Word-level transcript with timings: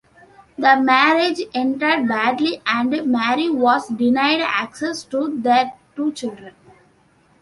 The 0.57 0.81
marriage 0.81 1.41
ended 1.53 2.07
badly 2.07 2.59
and 2.65 2.91
Mary 3.11 3.51
was 3.51 3.87
denied 3.89 4.41
access 4.41 5.03
to 5.03 5.29
their 5.43 5.73
two 5.95 6.11
children. 6.13 6.55